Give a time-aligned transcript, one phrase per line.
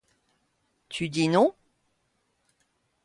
[0.89, 1.53] Tu dis non?